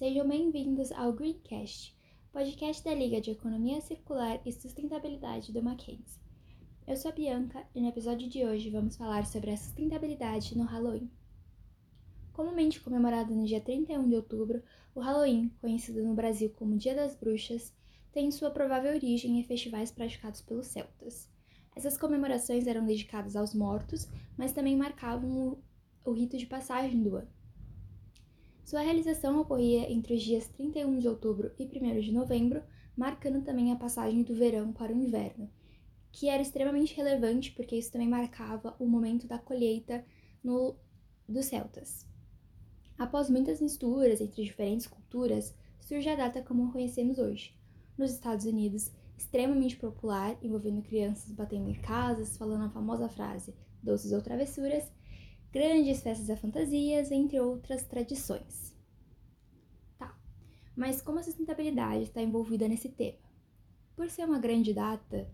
[0.00, 1.94] Sejam bem-vindos ao Greencast,
[2.32, 6.18] podcast da Liga de Economia Circular e Sustentabilidade do Mackenzie.
[6.86, 10.64] Eu sou a Bianca e no episódio de hoje vamos falar sobre a sustentabilidade no
[10.64, 11.10] Halloween.
[12.32, 14.62] Comumente comemorado no dia 31 de outubro,
[14.94, 17.70] o Halloween, conhecido no Brasil como Dia das Bruxas,
[18.10, 21.28] tem sua provável origem em festivais praticados pelos celtas.
[21.76, 25.58] Essas comemorações eram dedicadas aos mortos, mas também marcavam o,
[26.10, 27.39] o rito de passagem do ano.
[28.70, 32.62] Sua realização ocorria entre os dias 31 de outubro e 1 de novembro,
[32.96, 35.50] marcando também a passagem do verão para o inverno,
[36.12, 40.04] que era extremamente relevante porque isso também marcava o momento da colheita
[40.40, 40.76] no,
[41.28, 42.06] dos celtas.
[42.96, 47.52] Após muitas misturas entre diferentes culturas, surge a data como conhecemos hoje.
[47.98, 53.52] Nos Estados Unidos, extremamente popular, envolvendo crianças batendo em casas, falando a famosa frase
[53.82, 54.84] doces ou travessuras,
[55.52, 58.74] grandes festas e fantasias, entre outras tradições.
[59.98, 60.16] Tá,
[60.76, 63.18] mas como a sustentabilidade está envolvida nesse tema?
[63.96, 65.28] Por ser uma grande data,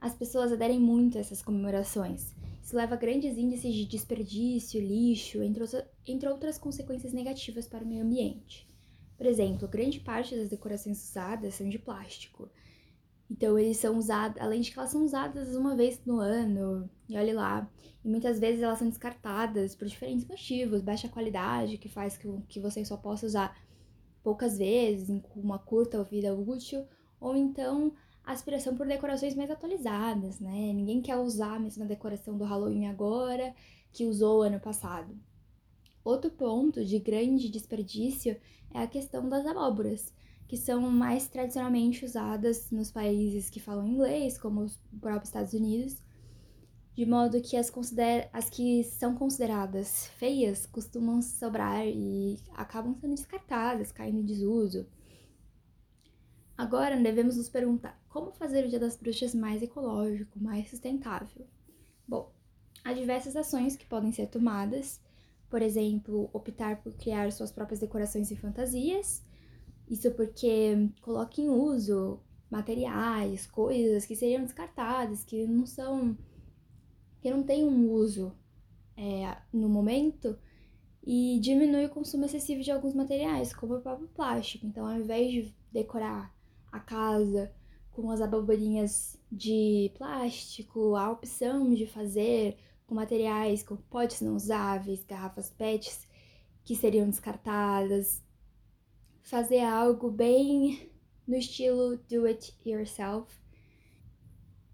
[0.00, 2.34] as pessoas aderem muito a essas comemorações.
[2.62, 8.02] Isso leva a grandes índices de desperdício, lixo, entre, outras consequências negativas para o meio
[8.02, 8.68] ambiente.
[9.16, 12.50] Por exemplo, grande parte das decorações usadas são de plástico,
[13.32, 17.16] então eles são usados, além de que elas são usadas uma vez no ano, e
[17.16, 17.66] olhe lá,
[18.04, 22.60] e muitas vezes elas são descartadas por diferentes motivos, baixa qualidade, que faz que, que
[22.60, 23.56] você só possa usar
[24.22, 26.86] poucas vezes, com uma curta vida útil,
[27.18, 30.72] ou então aspiração por decorações mais atualizadas, né?
[30.74, 33.54] Ninguém quer usar a mesma decoração do Halloween agora
[33.92, 35.18] que usou ano passado.
[36.04, 38.36] Outro ponto de grande desperdício
[38.74, 40.12] é a questão das abóboras
[40.52, 45.96] que são mais tradicionalmente usadas nos países que falam inglês, como os próprios Estados Unidos,
[46.94, 53.14] de modo que as, consider as que são consideradas feias costumam sobrar e acabam sendo
[53.14, 54.86] descartadas, caindo em desuso.
[56.54, 61.46] Agora devemos nos perguntar como fazer o Dia das Bruxas mais ecológico, mais sustentável.
[62.06, 62.30] Bom,
[62.84, 65.00] há diversas ações que podem ser tomadas,
[65.48, 69.22] por exemplo, optar por criar suas próprias decorações e fantasias,
[69.92, 72.18] isso porque coloca em uso
[72.50, 76.16] materiais, coisas que seriam descartadas, que não são.
[77.20, 78.34] que não têm um uso
[78.96, 80.38] é, no momento,
[81.04, 84.66] e diminui o consumo excessivo de alguns materiais, como o próprio plástico.
[84.66, 86.34] Então, ao invés de decorar
[86.70, 87.52] a casa
[87.90, 95.04] com as aboborinhas de plástico, a opção de fazer com materiais como potes não usáveis,
[95.04, 96.06] garrafas PETs
[96.64, 98.22] que seriam descartadas,
[99.22, 100.90] fazer algo bem
[101.26, 103.32] no estilo do it yourself.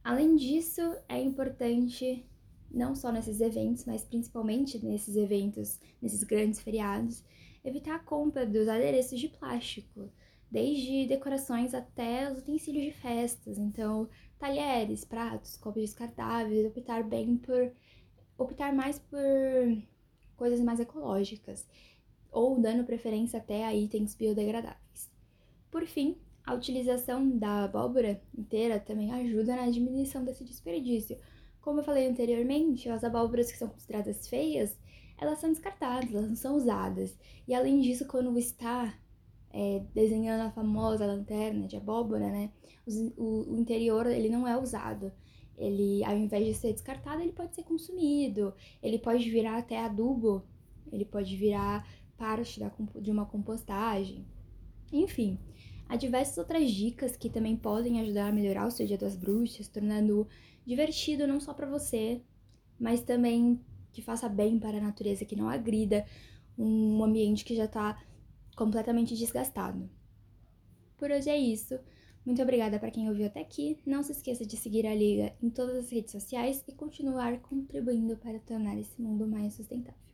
[0.03, 2.26] Além disso, é importante,
[2.70, 7.22] não só nesses eventos, mas principalmente nesses eventos, nesses grandes feriados,
[7.62, 10.10] evitar a compra dos adereços de plástico,
[10.50, 13.58] desde decorações até os utensílios de festas.
[13.58, 14.08] Então,
[14.38, 17.70] talheres, pratos, copos descartáveis, optar bem por
[18.38, 19.19] optar mais por
[20.37, 21.66] coisas mais ecológicas
[22.31, 25.11] ou dando preferência até a itens biodegradáveis.
[25.71, 31.19] Por fim, a utilização da abóbora inteira também ajuda na diminuição desse desperdício.
[31.61, 34.78] Como eu falei anteriormente, as abóboras que são consideradas feias,
[35.19, 37.15] elas são descartadas, elas não são usadas.
[37.47, 38.94] E além disso, quando está
[39.53, 42.50] é, desenhando a famosa lanterna de abóbora, né,
[42.87, 45.12] o, o interior ele não é usado.
[45.56, 48.55] Ele, ao invés de ser descartado, ele pode ser consumido.
[48.83, 50.44] Ele pode virar até adubo.
[50.93, 51.87] Ele pode virar
[52.19, 52.71] parte da,
[53.01, 54.27] de uma compostagem.
[54.93, 55.39] Enfim,
[55.89, 59.69] há diversas outras dicas que também podem ajudar a melhorar o seu Dia das Bruxas,
[59.69, 60.27] tornando
[60.67, 62.21] divertido não só para você,
[62.79, 63.61] mas também
[63.93, 66.05] que faça bem para a natureza, que não agrida
[66.59, 68.03] um ambiente que já está
[68.56, 69.89] completamente desgastado.
[70.97, 71.79] Por hoje é isso.
[72.27, 73.79] Muito obrigada para quem ouviu até aqui.
[73.87, 78.17] Não se esqueça de seguir a Liga em todas as redes sociais e continuar contribuindo
[78.17, 80.07] para tornar esse mundo mais sustentável.